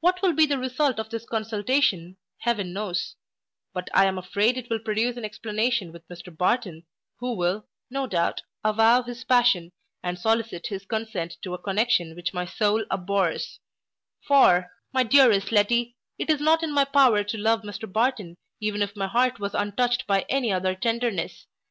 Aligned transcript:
What 0.00 0.20
will 0.20 0.34
be 0.34 0.44
the 0.44 0.58
result 0.58 0.98
of 0.98 1.08
this 1.08 1.24
consultation, 1.24 2.18
Heaven 2.40 2.74
knows; 2.74 3.14
but 3.72 3.88
I 3.94 4.04
am 4.04 4.18
afraid 4.18 4.58
it 4.58 4.68
will 4.68 4.80
produce 4.80 5.16
an 5.16 5.24
explanation 5.24 5.92
with 5.92 6.06
Mr 6.08 6.36
Barton, 6.36 6.84
who 7.20 7.34
will, 7.34 7.66
no 7.88 8.06
doubt, 8.06 8.42
avow 8.62 9.02
his 9.02 9.24
passion, 9.24 9.72
and 10.02 10.18
solicit 10.18 10.66
their 10.68 10.80
consent 10.80 11.38
to 11.40 11.54
a 11.54 11.58
connexion 11.58 12.14
which 12.14 12.34
my 12.34 12.44
soul 12.44 12.84
abhors; 12.90 13.60
for, 14.28 14.72
my 14.92 15.04
dearest 15.04 15.50
Letty, 15.52 15.96
it 16.18 16.28
is 16.28 16.42
not 16.42 16.62
in 16.62 16.70
my 16.70 16.84
power 16.84 17.24
to 17.24 17.38
love 17.38 17.62
Mr 17.62 17.90
Barton, 17.90 18.36
even 18.60 18.82
if 18.82 18.94
my 18.94 19.06
heart 19.06 19.40
was 19.40 19.54
untouched 19.54 20.06
by 20.06 20.26
any 20.28 20.52
other 20.52 20.74
tenderness. 20.74 21.46